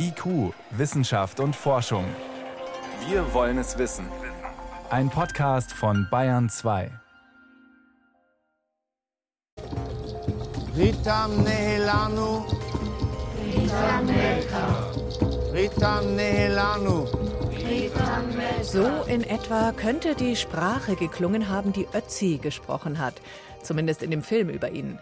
[0.00, 2.04] IQ, Wissenschaft und Forschung.
[3.08, 4.06] Wir wollen es wissen.
[4.90, 6.90] Ein Podcast von Bayern 2.
[10.76, 12.44] Ritam Nehelanu.
[15.52, 17.06] Ritam Nehelanu.
[18.62, 23.14] So in etwa könnte die Sprache geklungen haben, die Ötzi gesprochen hat.
[23.64, 25.00] Zumindest in dem Film über ihn.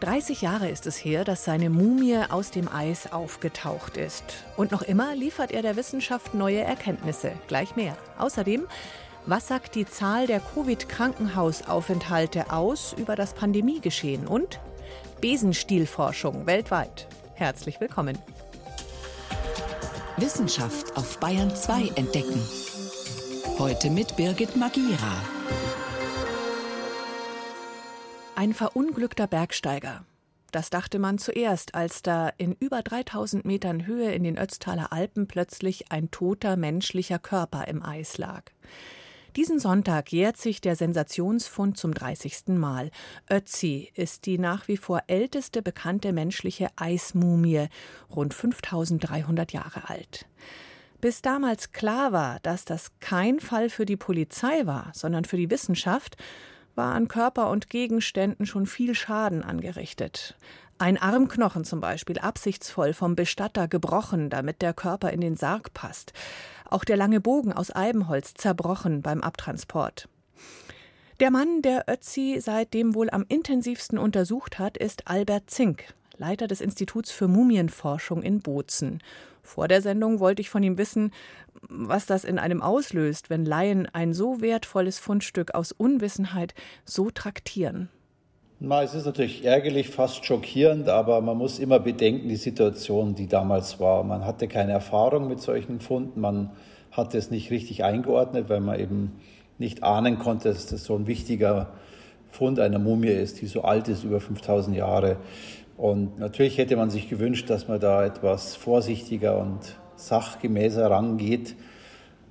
[0.00, 4.22] 30 Jahre ist es her, dass seine Mumie aus dem Eis aufgetaucht ist.
[4.56, 7.32] Und noch immer liefert er der Wissenschaft neue Erkenntnisse.
[7.48, 7.96] Gleich mehr.
[8.16, 8.68] Außerdem,
[9.26, 14.28] was sagt die Zahl der Covid-Krankenhausaufenthalte aus über das Pandemiegeschehen?
[14.28, 14.60] Und
[15.20, 17.08] Besenstielforschung weltweit.
[17.34, 18.16] Herzlich willkommen.
[20.16, 22.40] Wissenschaft auf Bayern 2 entdecken.
[23.58, 25.37] Heute mit Birgit Magira.
[28.38, 30.04] Ein verunglückter Bergsteiger.
[30.52, 35.26] Das dachte man zuerst, als da in über 3000 Metern Höhe in den Ötztaler Alpen
[35.26, 38.44] plötzlich ein toter menschlicher Körper im Eis lag.
[39.34, 42.50] Diesen Sonntag jährt sich der Sensationsfund zum 30.
[42.50, 42.92] Mal.
[43.28, 47.66] Ötzi ist die nach wie vor älteste bekannte menschliche Eismumie,
[48.08, 50.26] rund 5300 Jahre alt.
[51.00, 55.50] Bis damals klar war, dass das kein Fall für die Polizei war, sondern für die
[55.50, 56.16] Wissenschaft,
[56.78, 60.36] war an Körper und Gegenständen schon viel Schaden angerichtet.
[60.78, 66.12] Ein Armknochen zum Beispiel absichtsvoll vom Bestatter gebrochen, damit der Körper in den Sarg passt.
[66.70, 70.08] Auch der lange Bogen aus Eibenholz zerbrochen beim Abtransport.
[71.18, 76.60] Der Mann, der Ötzi seitdem wohl am intensivsten untersucht hat, ist Albert Zink, Leiter des
[76.60, 79.02] Instituts für Mumienforschung in Bozen.
[79.48, 81.10] Vor der Sendung wollte ich von ihm wissen,
[81.70, 86.54] was das in einem auslöst, wenn Laien ein so wertvolles Fundstück aus Unwissenheit
[86.84, 87.88] so traktieren.
[88.60, 93.26] Na, es ist natürlich ärgerlich, fast schockierend, aber man muss immer bedenken, die Situation, die
[93.26, 94.04] damals war.
[94.04, 96.50] Man hatte keine Erfahrung mit solchen Funden, man
[96.90, 99.12] hatte es nicht richtig eingeordnet, weil man eben
[99.56, 101.70] nicht ahnen konnte, dass das so ein wichtiger
[102.30, 105.16] Fund einer Mumie ist, die so alt ist, über 5000 Jahre.
[105.78, 111.54] Und natürlich hätte man sich gewünscht, dass man da etwas vorsichtiger und sachgemäßer rangeht.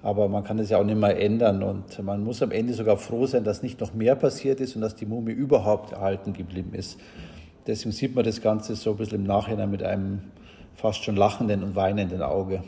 [0.04, 2.98] Aber man kann es ja auch nicht mehr ändern und man muss am Ende sogar
[2.98, 6.74] froh sein, dass nicht noch mehr passiert ist und dass die Mumie überhaupt erhalten geblieben
[6.74, 7.00] ist.
[7.66, 10.22] Deswegen sieht man das Ganze so ein bisschen im Nachhinein mit einem
[10.76, 12.64] fast schon lachenden und weinenden Auge.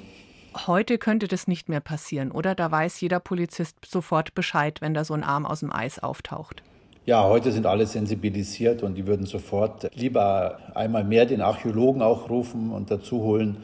[0.65, 2.55] Heute könnte das nicht mehr passieren, oder?
[2.55, 6.63] Da weiß jeder Polizist sofort Bescheid, wenn da so ein Arm aus dem Eis auftaucht.
[7.09, 12.29] Ja, heute sind alle sensibilisiert und die würden sofort lieber einmal mehr den Archäologen auch
[12.29, 13.57] rufen und dazu holen,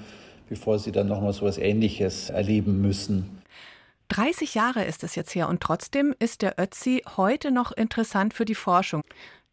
[0.49, 3.43] bevor sie dann nochmal so etwas Ähnliches erleben müssen.
[4.07, 8.45] 30 Jahre ist es jetzt her und trotzdem ist der Ötzi heute noch interessant für
[8.45, 9.03] die Forschung.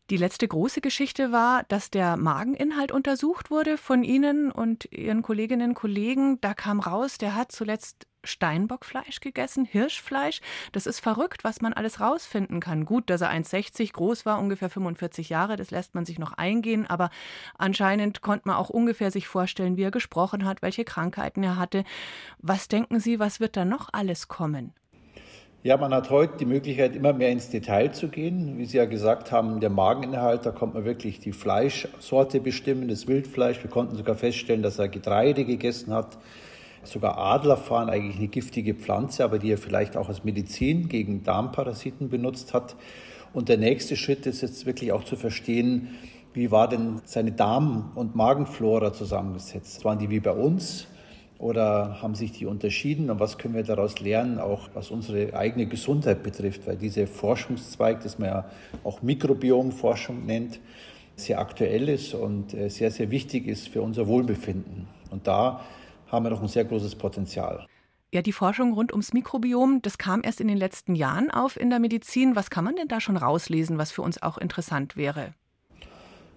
[0.09, 5.73] Die letzte große Geschichte war, dass der Mageninhalt untersucht wurde von Ihnen und Ihren Kolleginnen
[5.73, 6.41] und Kollegen.
[6.41, 10.41] Da kam raus, der hat zuletzt Steinbockfleisch gegessen, Hirschfleisch.
[10.73, 12.85] Das ist verrückt, was man alles rausfinden kann.
[12.85, 16.87] Gut, dass er 1,60 groß war, ungefähr 45 Jahre, das lässt man sich noch eingehen,
[16.87, 17.11] aber
[17.59, 21.85] anscheinend konnte man auch ungefähr sich vorstellen, wie er gesprochen hat, welche Krankheiten er hatte.
[22.39, 24.73] Was denken Sie, was wird da noch alles kommen?
[25.65, 28.59] Ja, man hat heute die Möglichkeit, immer mehr ins Detail zu gehen.
[28.59, 33.07] Wie Sie ja gesagt haben, der Mageninhalt, da konnte man wirklich die Fleischsorte bestimmen, das
[33.07, 33.63] Wildfleisch.
[33.63, 36.19] Wir konnten sogar feststellen, dass er Getreide gegessen hat
[36.85, 41.23] Sogar Adler fahren eigentlich eine giftige Pflanze, aber die er vielleicht auch als Medizin gegen
[41.23, 42.77] Darmparasiten benutzt hat.
[43.33, 45.89] Und der nächste Schritt ist jetzt wirklich auch zu verstehen,
[46.35, 49.85] wie war denn seine Darm- und Magenflora zusammengesetzt?
[49.85, 50.87] Waren die wie bei uns
[51.39, 53.11] oder haben sich die unterschieden?
[53.11, 56.67] Und was können wir daraus lernen, auch was unsere eigene Gesundheit betrifft?
[56.67, 58.45] Weil dieser Forschungszweig, das man ja
[58.83, 60.59] auch Mikrobiomforschung nennt,
[61.17, 64.89] sehr aktuell ist und äh, sehr, sehr wichtig ist für unser Wohlbefinden.
[65.11, 65.61] Und da
[66.13, 67.67] haben wir noch ein sehr großes Potenzial.
[68.15, 71.71] Ja, die Forschung rund ums Mikrobiom, das kam erst in den letzten Jahren auf in
[71.71, 72.37] der Medizin.
[72.37, 75.33] Was kann man denn da schon rauslesen, was für uns auch interessant wäre?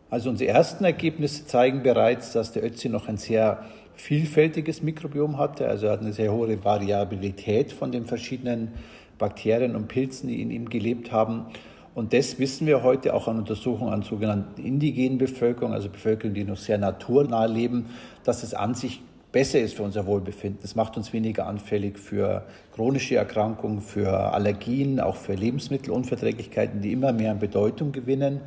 [0.09, 3.65] Also unsere ersten Ergebnisse zeigen bereits, dass der Ötzi noch ein sehr
[3.95, 5.67] vielfältiges Mikrobiom hatte.
[5.67, 8.71] Also er hat eine sehr hohe Variabilität von den verschiedenen
[9.17, 11.47] Bakterien und Pilzen, die in ihm gelebt haben.
[11.93, 16.43] Und das wissen wir heute auch an Untersuchungen an sogenannten indigenen Bevölkerung, also Bevölkerung, die
[16.43, 17.87] noch sehr naturnah leben,
[18.23, 19.01] dass es an sich
[19.35, 20.61] besser ist für unser Wohlbefinden.
[20.63, 27.11] Es macht uns weniger anfällig für chronische Erkrankungen, für Allergien, auch für Lebensmittelunverträglichkeiten, die immer
[27.11, 28.39] mehr an Bedeutung gewinnen.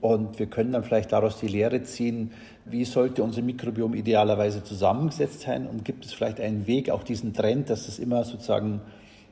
[0.00, 2.30] Und wir können dann vielleicht daraus die Lehre ziehen,
[2.64, 7.32] wie sollte unser Mikrobiom idealerweise zusammengesetzt sein und gibt es vielleicht einen Weg, auch diesen
[7.32, 8.82] Trend, dass es immer sozusagen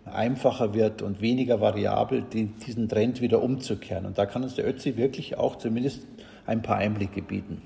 [0.05, 4.05] einfacher wird und weniger variabel, diesen Trend wieder umzukehren.
[4.05, 6.09] Und da kann uns der Ötzi wirklich auch zumindest
[6.45, 7.63] ein paar Einblicke bieten.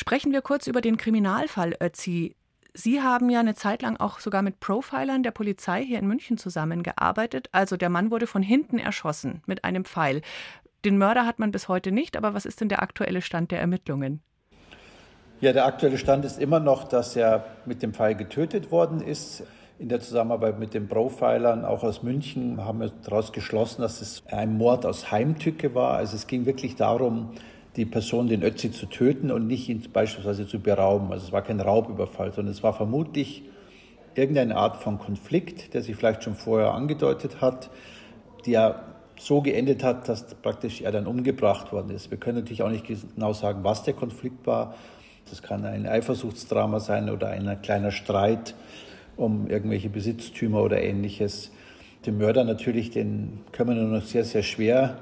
[0.00, 2.36] Sprechen wir kurz über den Kriminalfall Ötzi.
[2.72, 6.38] Sie haben ja eine Zeit lang auch sogar mit Profilern der Polizei hier in München
[6.38, 7.48] zusammengearbeitet.
[7.50, 10.22] Also der Mann wurde von hinten erschossen mit einem Pfeil.
[10.84, 13.58] Den Mörder hat man bis heute nicht, aber was ist denn der aktuelle Stand der
[13.58, 14.22] Ermittlungen?
[15.40, 19.42] Ja, der aktuelle Stand ist immer noch, dass er mit dem Pfeil getötet worden ist.
[19.80, 24.22] In der Zusammenarbeit mit den Profilern, auch aus München, haben wir daraus geschlossen, dass es
[24.28, 25.96] ein Mord aus Heimtücke war.
[25.96, 27.32] Also es ging wirklich darum,
[27.78, 31.12] die Person, den Ötzi, zu töten und nicht ihn beispielsweise zu berauben.
[31.12, 33.44] Also es war kein Raubüberfall, sondern es war vermutlich
[34.16, 37.70] irgendeine Art von Konflikt, der sich vielleicht schon vorher angedeutet hat,
[38.46, 38.82] der
[39.16, 42.10] so geendet hat, dass praktisch er dann umgebracht worden ist.
[42.10, 44.74] Wir können natürlich auch nicht genau sagen, was der Konflikt war.
[45.30, 48.54] Das kann ein Eifersuchtsdrama sein oder ein kleiner Streit
[49.16, 51.52] um irgendwelche Besitztümer oder ähnliches.
[52.06, 54.98] Den Mörder natürlich, den können wir nur noch sehr, sehr schwer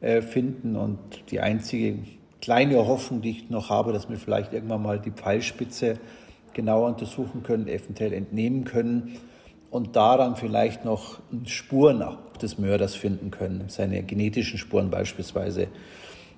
[0.00, 0.76] finden.
[0.76, 0.98] Und
[1.30, 1.98] die einzige
[2.40, 5.98] kleine Hoffnung, die ich noch habe, dass wir vielleicht irgendwann mal die Pfeilspitze
[6.52, 9.16] genauer untersuchen können, eventuell entnehmen können
[9.70, 12.02] und daran vielleicht noch Spuren
[12.40, 15.68] des Mörders finden können, seine genetischen Spuren beispielsweise.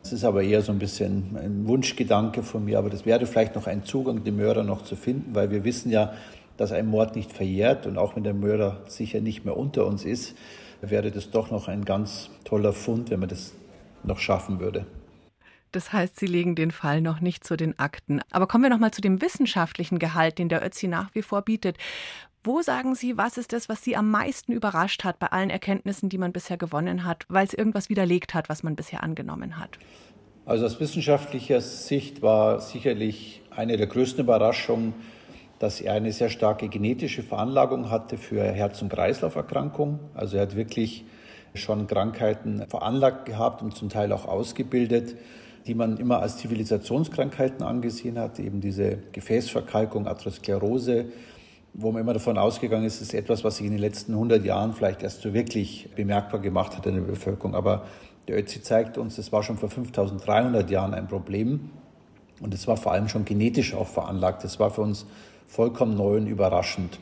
[0.02, 3.54] Das ist aber eher so ein bisschen ein Wunschgedanke von mir, aber das wäre vielleicht
[3.54, 6.14] noch ein Zugang, den Mörder noch zu finden, weil wir wissen ja,
[6.56, 10.04] dass ein Mord nicht verjährt und auch wenn der Mörder sicher nicht mehr unter uns
[10.04, 10.34] ist,
[10.80, 13.54] wäre das doch noch ein ganz toller Fund, wenn man das
[14.04, 14.86] noch schaffen würde.
[15.72, 18.20] Das heißt, Sie legen den Fall noch nicht zu den Akten.
[18.30, 21.42] Aber kommen wir noch mal zu dem wissenschaftlichen Gehalt, den der Ötzi nach wie vor
[21.42, 21.76] bietet.
[22.42, 26.08] Wo sagen Sie, was ist das, was Sie am meisten überrascht hat bei allen Erkenntnissen,
[26.08, 29.78] die man bisher gewonnen hat, weil es irgendwas widerlegt hat, was man bisher angenommen hat?
[30.46, 34.94] Also aus wissenschaftlicher Sicht war sicherlich eine der größten Überraschungen,
[35.58, 39.98] dass er eine sehr starke genetische Veranlagung hatte für Herz- und Kreislauferkrankungen.
[40.14, 41.04] Also er hat wirklich
[41.54, 45.16] schon Krankheiten veranlagt gehabt und zum Teil auch ausgebildet,
[45.66, 51.06] die man immer als Zivilisationskrankheiten angesehen hat, eben diese Gefäßverkalkung, Atherosklerose,
[51.74, 54.72] wo man immer davon ausgegangen ist, ist etwas, was sich in den letzten 100 Jahren
[54.72, 57.54] vielleicht erst so wirklich bemerkbar gemacht hat in der Bevölkerung.
[57.54, 57.84] Aber
[58.26, 61.70] der Ötzi zeigt uns, das war schon vor 5300 Jahren ein Problem.
[62.40, 64.44] Und es war vor allem schon genetisch auch veranlagt.
[64.44, 65.06] Das war für uns
[65.48, 67.00] vollkommen neu und überraschend.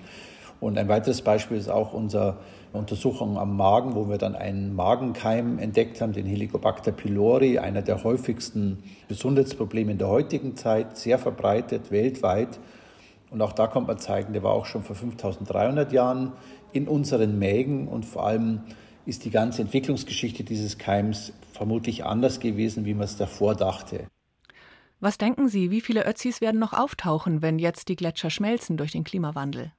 [0.60, 2.38] Und ein weiteres Beispiel ist auch unsere
[2.72, 8.04] Untersuchung am Magen, wo wir dann einen Magenkeim entdeckt haben, den Helicobacter pylori, einer der
[8.04, 12.58] häufigsten Gesundheitsprobleme in der heutigen Zeit, sehr verbreitet weltweit.
[13.30, 16.32] Und auch da kommt man zeigen, der war auch schon vor 5300 Jahren
[16.72, 18.60] in unseren Mägen und vor allem
[19.04, 24.06] ist die ganze Entwicklungsgeschichte dieses Keims vermutlich anders gewesen, wie man es davor dachte.
[25.06, 28.90] Was denken Sie, wie viele Ötzis werden noch auftauchen, wenn jetzt die Gletscher schmelzen durch
[28.90, 29.70] den Klimawandel?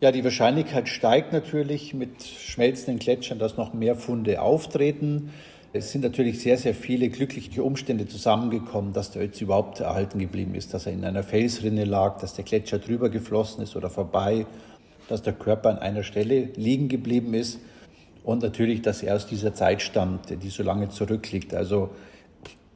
[0.00, 5.30] Ja, die Wahrscheinlichkeit steigt natürlich mit schmelzenden Gletschern, dass noch mehr Funde auftreten.
[5.72, 10.54] Es sind natürlich sehr, sehr viele glückliche Umstände zusammengekommen, dass der Ötzi überhaupt erhalten geblieben
[10.54, 14.46] ist, dass er in einer Felsrinne lag, dass der Gletscher drüber geflossen ist oder vorbei,
[15.08, 17.58] dass der Körper an einer Stelle liegen geblieben ist
[18.22, 21.54] und natürlich, dass er aus dieser Zeit stammt, die so lange zurückliegt.
[21.54, 21.90] Also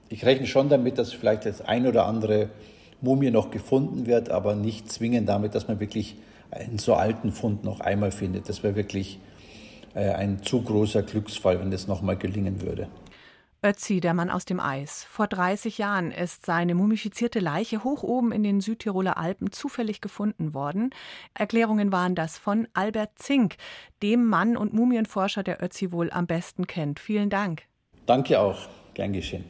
[0.08, 2.50] ich rechne schon damit, dass vielleicht das ein oder andere
[3.00, 6.16] Mumie noch gefunden wird, aber nicht zwingend damit, dass man wirklich
[6.50, 8.48] einen so alten Fund noch einmal findet.
[8.48, 9.18] Das wäre wirklich
[9.94, 12.88] äh, ein zu großer Glücksfall, wenn das nochmal gelingen würde.
[13.64, 15.04] Ötzi, der Mann aus dem Eis.
[15.04, 20.52] Vor 30 Jahren ist seine mumifizierte Leiche hoch oben in den Südtiroler Alpen zufällig gefunden
[20.52, 20.90] worden.
[21.32, 23.56] Erklärungen waren das von Albert Zink,
[24.02, 27.00] dem Mann und Mumienforscher, der Ötzi wohl am besten kennt.
[27.00, 27.62] Vielen Dank.
[28.04, 28.68] Danke auch.
[28.92, 29.44] Gern geschehen.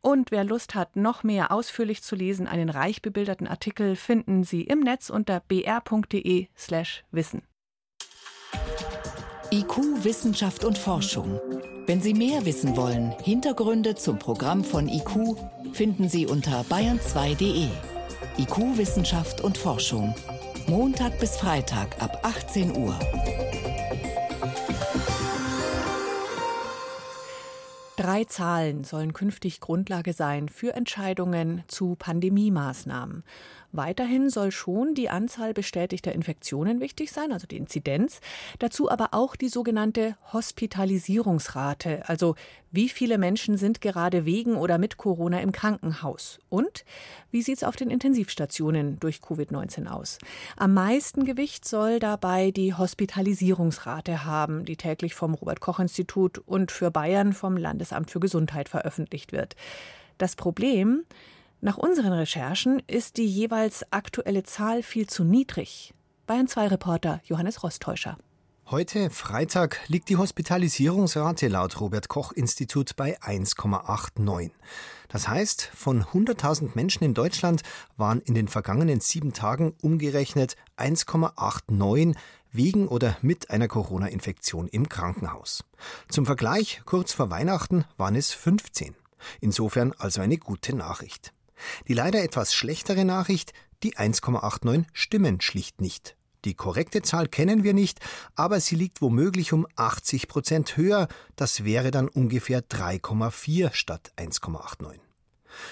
[0.00, 4.62] Und wer Lust hat, noch mehr ausführlich zu lesen, einen reich bebilderten Artikel finden Sie
[4.62, 7.42] im Netz unter br.de/slash wissen.
[9.50, 11.40] IQ, Wissenschaft und Forschung.
[11.86, 15.36] Wenn Sie mehr wissen wollen, Hintergründe zum Programm von IQ
[15.72, 17.66] finden Sie unter bayern2.de.
[18.38, 20.14] IQ, Wissenschaft und Forschung.
[20.66, 22.98] Montag bis Freitag ab 18 Uhr.
[27.98, 33.24] Drei Zahlen sollen künftig Grundlage sein für Entscheidungen zu Pandemiemaßnahmen.
[33.72, 38.20] Weiterhin soll schon die Anzahl bestätigter Infektionen wichtig sein, also die Inzidenz.
[38.60, 42.34] Dazu aber auch die sogenannte Hospitalisierungsrate, also
[42.70, 46.38] wie viele Menschen sind gerade wegen oder mit Corona im Krankenhaus.
[46.48, 46.84] Und
[47.30, 50.18] wie sieht es auf den Intensivstationen durch Covid-19 aus?
[50.56, 56.72] Am meisten Gewicht soll dabei die Hospitalisierungsrate haben, die täglich vom Robert Koch Institut und
[56.72, 57.56] für Bayern vom
[57.88, 59.56] Landesamt für Gesundheit veröffentlicht wird.
[60.18, 61.04] Das Problem,
[61.60, 65.94] nach unseren Recherchen ist die jeweils aktuelle Zahl viel zu niedrig.
[66.26, 68.18] Bayern 2 Reporter Johannes Rostäuscher.
[68.70, 74.50] Heute, Freitag, liegt die Hospitalisierungsrate laut Robert Koch Institut bei 1,89.
[75.08, 77.62] Das heißt, von 100.000 Menschen in Deutschland
[77.96, 82.14] waren in den vergangenen sieben Tagen umgerechnet 1,89
[82.52, 85.64] wegen oder mit einer Corona-Infektion im Krankenhaus.
[86.10, 88.94] Zum Vergleich, kurz vor Weihnachten waren es 15.
[89.40, 91.32] Insofern also eine gute Nachricht.
[91.88, 96.17] Die leider etwas schlechtere Nachricht, die 1,89 stimmen schlicht nicht.
[96.44, 98.00] Die korrekte Zahl kennen wir nicht,
[98.34, 101.08] aber sie liegt womöglich um 80 Prozent höher.
[101.36, 105.00] Das wäre dann ungefähr 3,4 statt 1,89.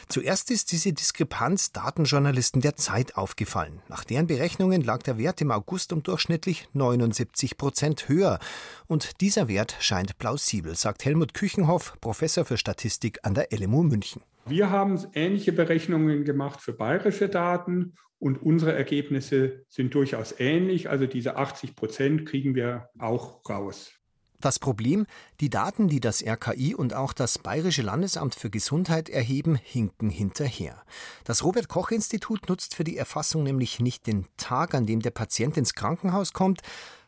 [0.08, 3.82] Zuerst ist diese Diskrepanz Datenjournalisten der Zeit aufgefallen.
[3.88, 8.38] Nach deren Berechnungen lag der Wert im August um durchschnittlich 79 Prozent höher.
[8.87, 14.23] Und dieser Wert scheint plausibel, sagt Helmut Küchenhoff, Professor für Statistik an der LMU München.
[14.46, 20.88] Wir haben ähnliche Berechnungen gemacht für bayerische Daten und unsere Ergebnisse sind durchaus ähnlich.
[20.88, 23.92] Also diese 80 Prozent kriegen wir auch raus.
[24.40, 25.06] Das Problem,
[25.40, 30.82] die Daten, die das RKI und auch das Bayerische Landesamt für Gesundheit erheben, hinken hinterher.
[31.25, 35.11] Das Robert Koch Institut nutzt für die Erfassung nämlich nicht den Tag, an dem der
[35.11, 36.61] Patient ins Krankenhaus kommt,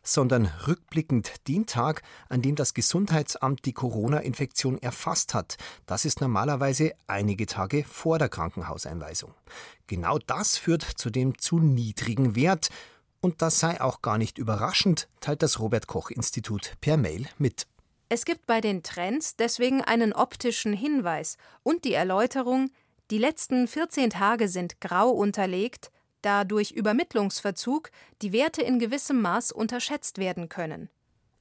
[0.03, 5.57] sondern rückblickend den Tag, an dem das Gesundheitsamt die Corona-Infektion erfasst hat.
[5.85, 9.33] Das ist normalerweise einige Tage vor der Krankenhauseinweisung.
[9.87, 12.69] Genau das führt zu dem zu niedrigen Wert,
[13.21, 17.67] und das sei auch gar nicht überraschend, teilt das Robert Koch Institut per Mail mit.
[18.07, 22.71] Es gibt bei den Trends deswegen einen optischen Hinweis und die Erläuterung,
[23.11, 29.51] die letzten 14 Tage sind grau unterlegt, da durch Übermittlungsverzug die Werte in gewissem Maß
[29.51, 30.89] unterschätzt werden können.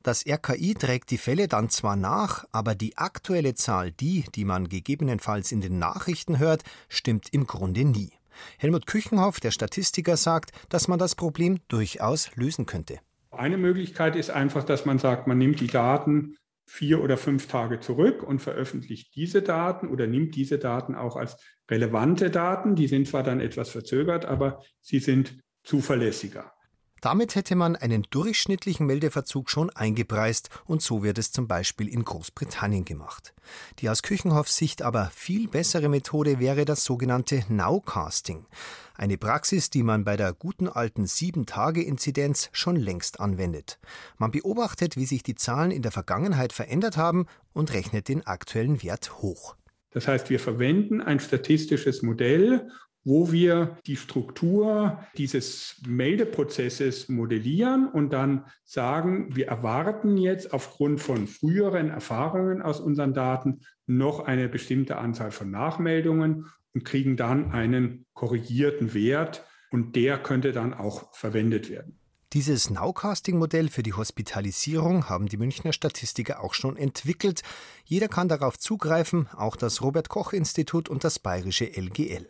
[0.02, 4.68] Das RKI trägt die Fälle dann zwar nach, aber die aktuelle Zahl, die, die man
[4.68, 8.12] gegebenenfalls in den Nachrichten hört, stimmt im Grunde nie.
[8.56, 13.00] Helmut Küchenhoff, der Statistiker, sagt, dass man das Problem durchaus lösen könnte.
[13.30, 16.38] Eine Möglichkeit ist einfach, dass man sagt, man nimmt die Daten
[16.68, 21.37] vier oder fünf Tage zurück und veröffentlicht diese Daten oder nimmt diese Daten auch als
[21.70, 22.75] relevante Daten.
[22.75, 26.52] Die sind zwar dann etwas verzögert, aber sie sind zuverlässiger.
[27.00, 32.05] Damit hätte man einen durchschnittlichen Meldeverzug schon eingepreist und so wird es zum Beispiel in
[32.05, 33.35] Großbritannien gemacht.
[33.78, 38.47] Die aus Küchenhoffs Sicht aber viel bessere Methode wäre das sogenannte Nowcasting.
[38.95, 43.78] Eine Praxis, die man bei der guten alten 7-Tage-Inzidenz schon längst anwendet.
[44.17, 48.83] Man beobachtet, wie sich die Zahlen in der Vergangenheit verändert haben und rechnet den aktuellen
[48.83, 49.55] Wert hoch.
[49.90, 52.69] Das heißt, wir verwenden ein statistisches Modell,
[53.09, 61.27] wo wir die Struktur dieses Meldeprozesses modellieren und dann sagen, wir erwarten jetzt aufgrund von
[61.27, 68.05] früheren Erfahrungen aus unseren Daten noch eine bestimmte Anzahl von Nachmeldungen und kriegen dann einen
[68.12, 71.99] korrigierten Wert und der könnte dann auch verwendet werden.
[72.35, 77.41] Dieses Nowcasting-Modell für die Hospitalisierung haben die Münchner Statistiker auch schon entwickelt.
[77.87, 82.29] Jeder kann darauf zugreifen, auch das Robert Koch Institut und das bayerische LGL.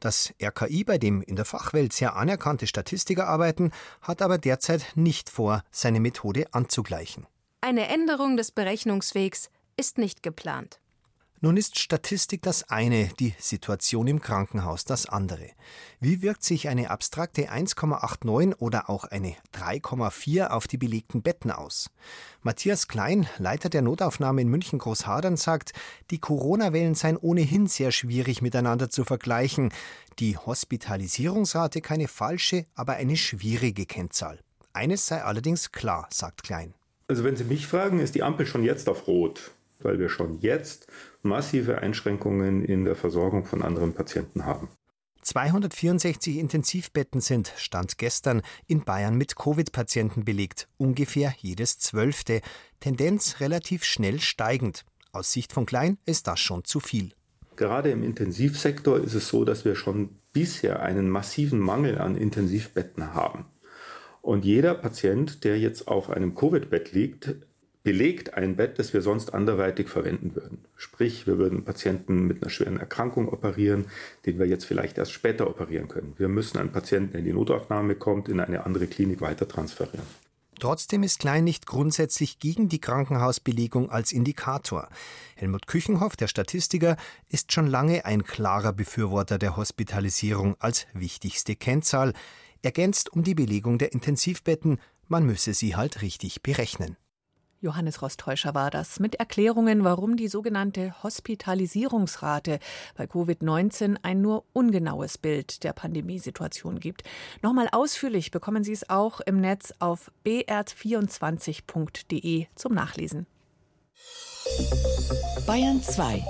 [0.00, 5.28] Das RKI, bei dem in der Fachwelt sehr anerkannte Statistiker arbeiten, hat aber derzeit nicht
[5.28, 7.26] vor, seine Methode anzugleichen.
[7.60, 10.80] Eine Änderung des Berechnungswegs ist nicht geplant.
[11.40, 15.50] Nun ist Statistik das eine, die Situation im Krankenhaus das andere.
[16.00, 21.90] Wie wirkt sich eine abstrakte 1,89 oder auch eine 3,4 auf die belegten Betten aus?
[22.42, 25.74] Matthias Klein, Leiter der Notaufnahme in München Großhadern, sagt,
[26.10, 29.72] die Corona-Wellen seien ohnehin sehr schwierig miteinander zu vergleichen.
[30.18, 34.40] Die Hospitalisierungsrate keine falsche, aber eine schwierige Kennzahl.
[34.72, 36.74] Eines sei allerdings klar, sagt Klein.
[37.06, 40.40] Also wenn Sie mich fragen, ist die Ampel schon jetzt auf Rot weil wir schon
[40.40, 40.86] jetzt
[41.22, 44.68] massive Einschränkungen in der Versorgung von anderen Patienten haben.
[45.22, 52.40] 264 Intensivbetten sind, Stand gestern, in Bayern mit Covid-Patienten belegt, ungefähr jedes zwölfte,
[52.80, 54.86] Tendenz relativ schnell steigend.
[55.12, 57.12] Aus Sicht von Klein ist das schon zu viel.
[57.56, 63.14] Gerade im Intensivsektor ist es so, dass wir schon bisher einen massiven Mangel an Intensivbetten
[63.14, 63.46] haben.
[64.22, 67.34] Und jeder Patient, der jetzt auf einem Covid-Bett liegt,
[67.88, 70.58] belegt ein Bett, das wir sonst anderweitig verwenden würden.
[70.76, 73.86] Sprich, wir würden Patienten mit einer schweren Erkrankung operieren,
[74.26, 76.12] den wir jetzt vielleicht erst später operieren können.
[76.18, 80.04] Wir müssen einen Patienten, der in die Notaufnahme kommt, in eine andere Klinik weiter transferieren.
[80.60, 84.90] Trotzdem ist Klein nicht grundsätzlich gegen die Krankenhausbelegung als Indikator.
[85.36, 86.98] Helmut Küchenhoff, der Statistiker,
[87.30, 92.12] ist schon lange ein klarer Befürworter der Hospitalisierung als wichtigste Kennzahl,
[92.60, 96.98] ergänzt um die Belegung der Intensivbetten, man müsse sie halt richtig berechnen.
[97.60, 102.60] Johannes Rostäuscher war das mit Erklärungen, warum die sogenannte Hospitalisierungsrate
[102.96, 107.02] bei Covid-19 ein nur ungenaues Bild der Pandemiesituation gibt.
[107.42, 113.26] Nochmal ausführlich bekommen Sie es auch im Netz auf br24.de zum Nachlesen.
[115.46, 116.24] Bayern 2.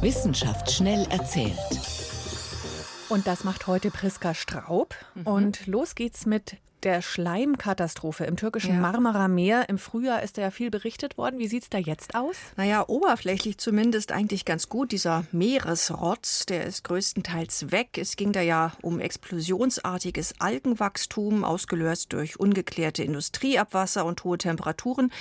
[0.00, 1.56] Wissenschaft schnell erzählt.
[3.08, 4.94] Und das macht heute Priska Straub.
[5.14, 5.26] Mhm.
[5.26, 8.80] Und los geht's mit der Schleimkatastrophe im türkischen ja.
[8.80, 9.68] Marmara-Meer.
[9.68, 11.38] Im Frühjahr ist da ja viel berichtet worden.
[11.38, 12.36] Wie sieht es da jetzt aus?
[12.56, 14.92] Naja, oberflächlich zumindest eigentlich ganz gut.
[14.92, 17.96] Dieser Meeresrotz, der ist größtenteils weg.
[17.98, 25.12] Es ging da ja um explosionsartiges Algenwachstum, ausgelöst durch ungeklärte Industrieabwasser und hohe Temperaturen.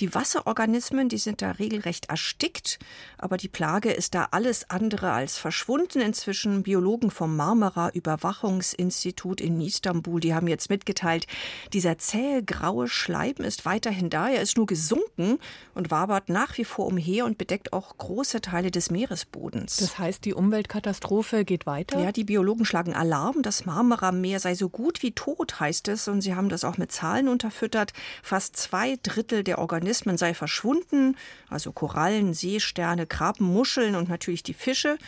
[0.00, 2.78] Die Wasserorganismen, die sind da regelrecht erstickt.
[3.18, 6.00] Aber die Plage ist da alles andere als verschwunden.
[6.00, 11.26] Inzwischen Biologen vom Marmara Überwachungsinstitut in Istanbul, die haben jetzt mitgeteilt, mitgeteilt,
[11.72, 15.38] dieser zähe graue Schleim ist weiterhin da, er ist nur gesunken
[15.74, 19.76] und wabert nach wie vor umher und bedeckt auch große Teile des Meeresbodens.
[19.76, 22.02] Das heißt, die Umweltkatastrophe geht weiter?
[22.02, 26.20] Ja, die Biologen schlagen Alarm, das Marmara-Meer sei so gut wie tot, heißt es, und
[26.20, 27.92] sie haben das auch mit Zahlen unterfüttert.
[28.22, 31.16] Fast zwei Drittel der Organismen sei verschwunden,
[31.48, 34.98] also Korallen, Seesterne, Krabben, Muscheln und natürlich die Fische.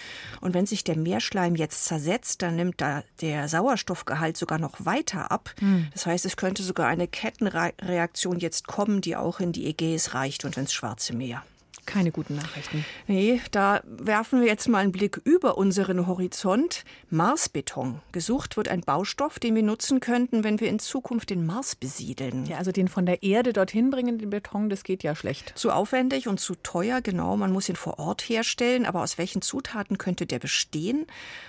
[0.41, 5.31] Und wenn sich der Meerschleim jetzt zersetzt, dann nimmt da der Sauerstoffgehalt sogar noch weiter
[5.31, 5.50] ab.
[5.59, 5.74] Hm.
[5.75, 5.88] Hm.
[5.93, 10.45] Das heißt, es könnte sogar eine Kettenreaktion jetzt kommen, die auch in die Ägäis reicht
[10.45, 11.43] und ins Schwarze Meer.
[11.87, 12.85] Keine guten Nachrichten.
[13.07, 16.85] Nee, da werfen wir jetzt mal einen Blick über unseren Horizont.
[17.11, 18.00] Marsbeton.
[18.12, 22.47] Gesucht wird ein Baustoff, den wir nutzen könnten, wenn wir in Zukunft den Mars besiedeln.
[22.47, 25.53] Ja, also den von der Erde dorthin bringen, den Beton, das geht ja schlecht.
[25.57, 27.37] Zu aufwendig und zu teuer, genau.
[27.37, 28.87] Man muss ihn vor Ort herstellen.
[28.87, 31.07] Aber aus welchen Zutaten könnte der bestehen?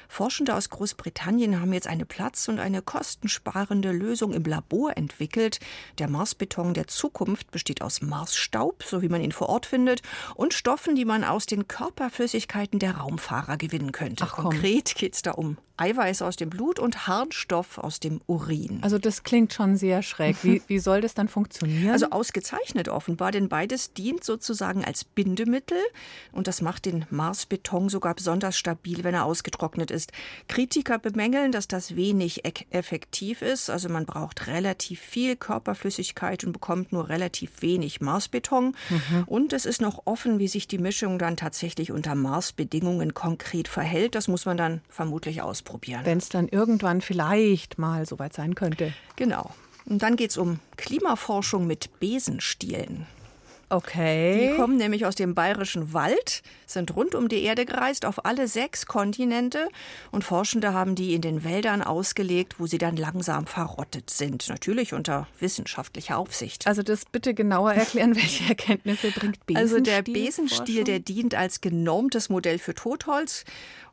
[0.08, 5.60] Forschende aus Großbritannien haben jetzt eine Platz- und eine kostensparende Lösung im Labor entwickelt.
[5.98, 10.02] Der Marsbeton der Zukunft besteht aus Marsstaub, so wie man ihn vor Ort findet,
[10.34, 14.24] und Stoffen, die man aus den Körperflüssigkeiten der Raumfahrer gewinnen könnte.
[14.28, 18.80] Ach, Konkret geht es da um Eiweiß aus dem Blut und Harnstoff aus dem Urin.
[18.82, 20.38] Also das klingt schon sehr schräg.
[20.44, 21.92] Wie, wie soll das dann funktionieren?
[21.92, 25.78] Also ausgezeichnet offenbar, denn beides dient sozusagen als Bindemittel
[26.32, 30.14] und das macht den Marsbeton sogar besonders stabil, wenn er ausgetrocknet ist.
[30.48, 33.70] Kritiker bemängeln, dass das wenig effektiv ist.
[33.70, 38.78] Also man braucht relativ viel Körperflüssigkeit und bekommt nur relativ wenig Marsbeton.
[38.90, 39.24] Mhm.
[39.26, 44.16] Und es ist noch offen, wie sich die Mischung dann tatsächlich unter Marsbedingungen konkret verhält.
[44.16, 46.06] Das muss man dann vermutlich ausprobieren ausprobieren.
[46.06, 48.94] Wenn es dann irgendwann vielleicht mal soweit sein könnte.
[49.16, 49.52] Genau.
[49.86, 53.06] Und dann geht es um Klimaforschung mit Besenstielen.
[53.70, 54.50] Okay.
[54.50, 58.48] Die kommen nämlich aus dem bayerischen Wald, sind rund um die Erde gereist, auf alle
[58.48, 59.70] sechs Kontinente.
[60.12, 64.48] Und Forschende haben die in den Wäldern ausgelegt, wo sie dann langsam verrottet sind.
[64.50, 66.68] Natürlich unter wissenschaftlicher Aufsicht.
[66.68, 69.58] Also das bitte genauer erklären, welche Erkenntnisse bringt Besenstiel?
[69.58, 73.46] Also der Besenstiel, der dient als genormtes Modell für Totholz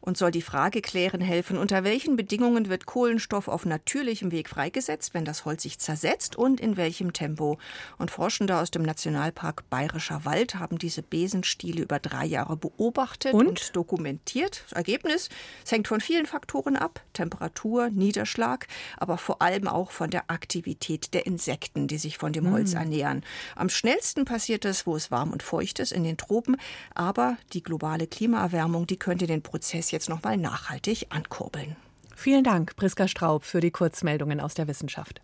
[0.03, 5.15] und soll die Frage klären helfen, unter welchen Bedingungen wird Kohlenstoff auf natürlichem Weg freigesetzt,
[5.15, 7.59] wenn das Holz sich zersetzt und in welchem Tempo.
[7.99, 13.47] Und Forschende aus dem Nationalpark Bayerischer Wald haben diese Besenstiele über drei Jahre beobachtet und,
[13.47, 14.65] und dokumentiert.
[14.65, 15.31] Das Ergebnis
[15.65, 21.15] es hängt von vielen Faktoren ab, Temperatur, Niederschlag, aber vor allem auch von der Aktivität
[21.15, 22.79] der Insekten, die sich von dem Holz mm.
[22.79, 23.25] ernähren.
[23.55, 26.57] Am schnellsten passiert es, wo es warm und feucht ist, in den Tropen,
[26.95, 31.76] aber die globale Klimaerwärmung, die könnte den Prozess jetzt nochmal nachhaltig ankurbeln.
[32.16, 35.20] Vielen Dank, Priska Straub, für die Kurzmeldungen aus der Wissenschaft.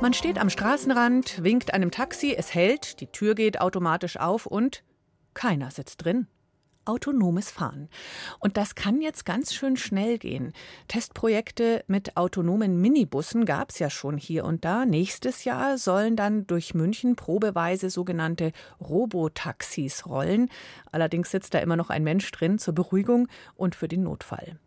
[0.00, 4.84] Man steht am Straßenrand, winkt einem Taxi, es hält, die Tür geht automatisch auf und
[5.34, 6.28] keiner sitzt drin
[6.88, 7.88] autonomes Fahren.
[8.38, 10.52] Und das kann jetzt ganz schön schnell gehen.
[10.88, 14.86] Testprojekte mit autonomen Minibussen gab es ja schon hier und da.
[14.86, 20.50] Nächstes Jahr sollen dann durch München probeweise sogenannte Robotaxis rollen.
[20.90, 24.58] Allerdings sitzt da immer noch ein Mensch drin zur Beruhigung und für den Notfall.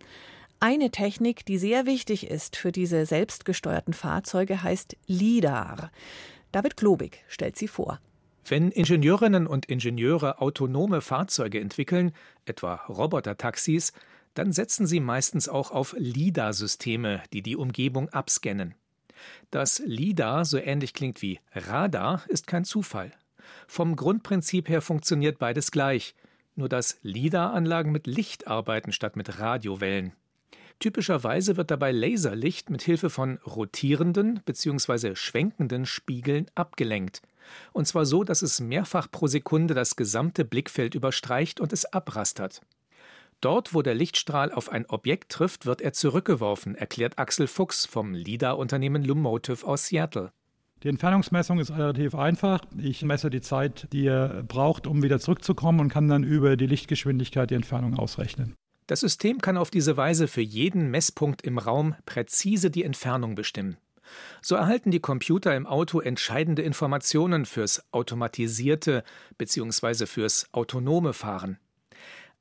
[0.59, 5.89] Eine Technik, die sehr wichtig ist für diese selbstgesteuerten Fahrzeuge, heißt LIDAR.
[6.51, 7.99] David Globig stellt sie vor.
[8.47, 12.11] Wenn Ingenieurinnen und Ingenieure autonome Fahrzeuge entwickeln,
[12.45, 13.93] etwa Robotertaxis,
[14.33, 18.75] dann setzen sie meistens auch auf LIDAR-Systeme, die die Umgebung abscannen.
[19.51, 23.11] Dass LIDAR so ähnlich klingt wie Radar, ist kein Zufall.
[23.67, 26.15] Vom Grundprinzip her funktioniert beides gleich,
[26.55, 30.13] nur dass LIDAR-Anlagen mit Licht arbeiten statt mit Radiowellen.
[30.79, 35.15] Typischerweise wird dabei Laserlicht mit Hilfe von rotierenden bzw.
[35.15, 37.21] schwenkenden Spiegeln abgelenkt.
[37.73, 42.61] Und zwar so, dass es mehrfach pro Sekunde das gesamte Blickfeld überstreicht und es abrastert.
[43.41, 48.13] Dort, wo der Lichtstrahl auf ein Objekt trifft, wird er zurückgeworfen, erklärt Axel Fuchs vom
[48.13, 50.31] LIDAR-Unternehmen Lumotive aus Seattle.
[50.83, 52.61] Die Entfernungsmessung ist relativ einfach.
[52.77, 56.65] Ich messe die Zeit, die er braucht, um wieder zurückzukommen und kann dann über die
[56.65, 58.55] Lichtgeschwindigkeit die Entfernung ausrechnen.
[58.87, 63.77] Das System kann auf diese Weise für jeden Messpunkt im Raum präzise die Entfernung bestimmen.
[64.41, 69.03] So erhalten die Computer im Auto entscheidende Informationen fürs automatisierte
[69.37, 70.05] bzw.
[70.05, 71.57] fürs autonome Fahren.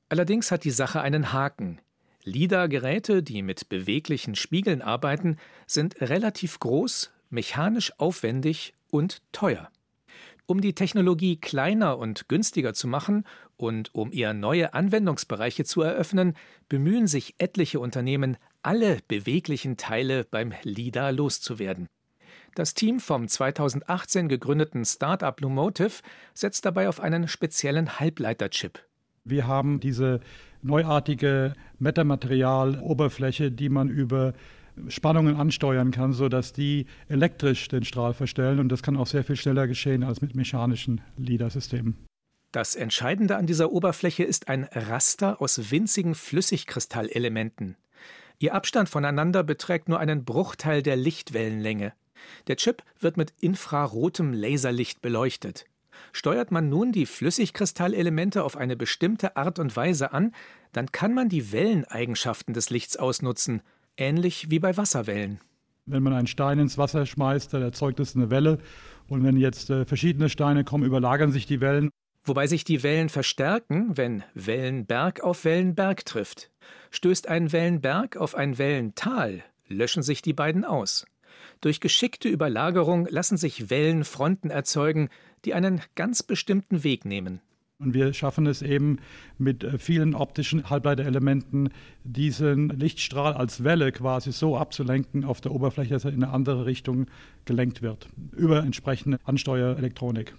[0.09, 1.81] Allerdings hat die Sache einen Haken.
[2.25, 9.71] LIDAR-Geräte, die mit beweglichen Spiegeln arbeiten, sind relativ groß, mechanisch aufwendig und teuer.
[10.47, 13.25] Um die Technologie kleiner und günstiger zu machen
[13.57, 16.35] und um ihr neue Anwendungsbereiche zu eröffnen,
[16.69, 21.89] bemühen sich etliche Unternehmen, alle beweglichen Teile beim LIDAR loszuwerden.
[22.55, 26.03] Das Team vom 2018 gegründeten Startup Lumotive
[26.35, 28.85] setzt dabei auf einen speziellen Halbleiterchip.
[29.25, 30.21] Wir haben diese
[30.63, 34.35] neuartige Metamaterial-Oberfläche, die man über
[34.89, 38.59] Spannungen ansteuern kann, sodass die elektrisch den Strahl verstellen.
[38.59, 41.97] Und das kann auch sehr viel schneller geschehen als mit mechanischen LIDAR-Systemen.
[42.53, 47.77] Das Entscheidende an dieser Oberfläche ist ein Raster aus winzigen Flüssigkristallelementen.
[48.43, 51.93] Ihr Abstand voneinander beträgt nur einen Bruchteil der Lichtwellenlänge.
[52.47, 55.67] Der Chip wird mit infrarotem Laserlicht beleuchtet.
[56.13, 60.33] Steuert man nun die Flüssigkristallelemente auf eine bestimmte Art und Weise an,
[60.73, 63.61] dann kann man die Welleneigenschaften des Lichts ausnutzen,
[63.99, 65.39] ähnlich wie bei Wasserwellen.
[65.85, 68.59] Wenn man einen Stein ins Wasser schmeißt, dann erzeugt es eine Welle.
[69.09, 71.91] Und wenn jetzt äh, verschiedene Steine kommen, überlagern sich die Wellen.
[72.25, 76.51] Wobei sich die Wellen verstärken, wenn Wellenberg auf Wellenberg trifft.
[76.91, 81.07] Stößt ein Wellenberg auf ein Wellental, löschen sich die beiden aus.
[81.61, 85.09] Durch geschickte Überlagerung lassen sich Wellenfronten erzeugen,
[85.45, 87.41] die einen ganz bestimmten Weg nehmen.
[87.79, 88.99] Und wir schaffen es eben
[89.39, 91.71] mit äh, vielen optischen Halbleiterelementen,
[92.05, 96.67] diesen Lichtstrahl als Welle quasi so abzulenken auf der Oberfläche, dass er in eine andere
[96.67, 97.07] Richtung
[97.47, 100.35] gelenkt wird, über entsprechende Ansteuerelektronik.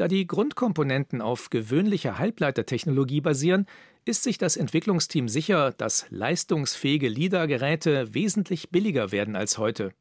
[0.00, 3.66] Da die Grundkomponenten auf gewöhnlicher Halbleitertechnologie basieren,
[4.06, 9.92] ist sich das Entwicklungsteam sicher, dass leistungsfähige LIDAR-Geräte wesentlich billiger werden als heute.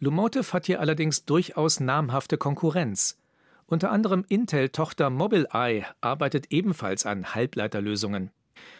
[0.00, 3.20] Lumotive hat hier allerdings durchaus namhafte Konkurrenz.
[3.66, 8.32] Unter anderem Intel-Tochter Mobileye arbeitet ebenfalls an Halbleiterlösungen.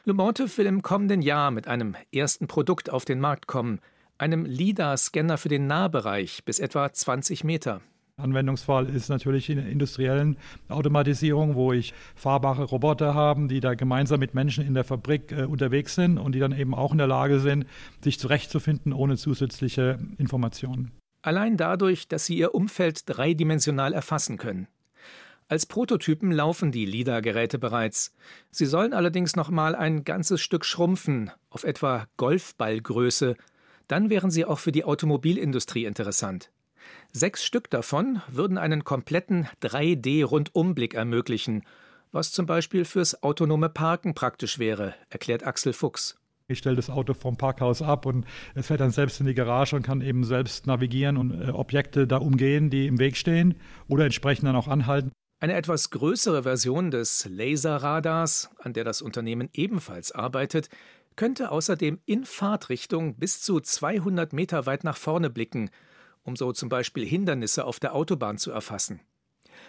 [0.05, 3.79] Lumontive will im kommenden Jahr mit einem ersten Produkt auf den Markt kommen,
[4.19, 7.83] einem LIDAR-Scanner für den Nahbereich bis etwa 20 Meter.
[8.19, 14.21] Anwendungsfall ist natürlich in der industriellen Automatisierung, wo ich fahrbare Roboter habe, die da gemeinsam
[14.21, 17.07] mit Menschen in der Fabrik äh, unterwegs sind und die dann eben auch in der
[17.07, 17.67] Lage sind,
[18.03, 20.93] sich zurechtzufinden ohne zusätzliche Informationen.
[21.21, 24.67] Allein dadurch, dass sie ihr Umfeld dreidimensional erfassen können.
[25.49, 28.15] Als Prototypen laufen die LIDAR-Geräte bereits.
[28.51, 33.37] Sie sollen allerdings noch mal ein ganzes Stück schrumpfen, auf etwa Golfballgröße.
[33.89, 36.51] Dann wären sie auch für die Automobilindustrie interessant.
[37.13, 41.65] Sechs Stück davon würden einen kompletten 3D-Rundumblick ermöglichen,
[42.13, 46.19] was zum Beispiel fürs autonome Parken praktisch wäre, erklärt Axel Fuchs.
[46.49, 49.75] Ich stelle das Auto vom Parkhaus ab und es fährt dann selbst in die Garage
[49.75, 53.57] und kann eben selbst navigieren und äh, Objekte da umgehen, die im Weg stehen
[53.89, 55.11] oder entsprechend dann auch anhalten.
[55.41, 60.69] Eine etwas größere Version des Laserradars, an der das Unternehmen ebenfalls arbeitet,
[61.17, 65.71] könnte außerdem in Fahrtrichtung bis zu 200 Meter weit nach vorne blicken,
[66.27, 69.01] um so zum Beispiel Hindernisse auf der Autobahn zu erfassen.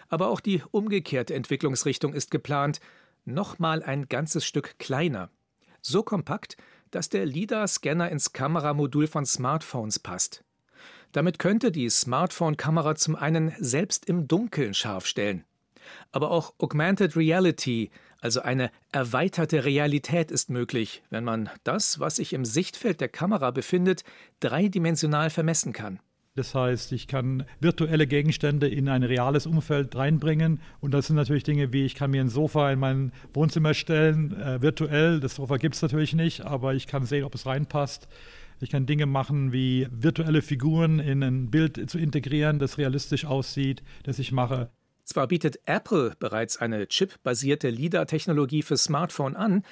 [0.09, 2.79] Aber auch die umgekehrte Entwicklungsrichtung ist geplant,
[3.25, 5.29] nochmal ein ganzes Stück kleiner.
[5.81, 6.57] So kompakt,
[6.91, 10.43] dass der LIDAR-Scanner ins Kameramodul von Smartphones passt.
[11.11, 15.45] Damit könnte die Smartphone-Kamera zum einen selbst im Dunkeln scharf stellen.
[16.11, 22.33] Aber auch Augmented Reality, also eine erweiterte Realität ist möglich, wenn man das, was sich
[22.33, 24.03] im Sichtfeld der Kamera befindet,
[24.39, 25.99] dreidimensional vermessen kann.
[26.37, 30.59] Das heißt, ich kann virtuelle Gegenstände in ein reales Umfeld reinbringen.
[30.79, 34.39] Und das sind natürlich Dinge wie, ich kann mir ein Sofa in mein Wohnzimmer stellen,
[34.39, 35.19] äh, virtuell.
[35.19, 38.07] Das Sofa gibt es natürlich nicht, aber ich kann sehen, ob es reinpasst.
[38.59, 43.81] Ich kann Dinge machen, wie virtuelle Figuren in ein Bild zu integrieren, das realistisch aussieht,
[44.03, 44.69] das ich mache.
[45.05, 49.63] Zwar bietet Apple bereits eine chipbasierte LIDAR-Technologie für Smartphone an,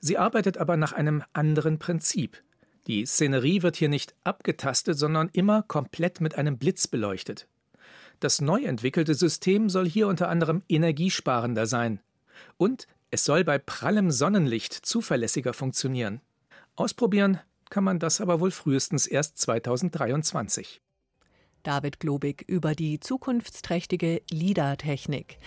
[0.00, 2.42] sie arbeitet aber nach einem anderen Prinzip.
[2.86, 7.46] Die Szenerie wird hier nicht abgetastet, sondern immer komplett mit einem Blitz beleuchtet.
[8.20, 12.00] Das neu entwickelte System soll hier unter anderem energiesparender sein.
[12.56, 16.20] Und es soll bei prallem Sonnenlicht zuverlässiger funktionieren.
[16.76, 17.40] Ausprobieren
[17.70, 20.80] kann man das aber wohl frühestens erst 2023.
[21.62, 25.38] David Globig über die zukunftsträchtige LIDAR-Technik.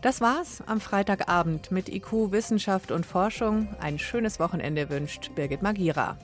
[0.00, 3.68] Das war's am Freitagabend mit IQ Wissenschaft und Forschung.
[3.78, 6.18] Ein schönes Wochenende wünscht Birgit Magira.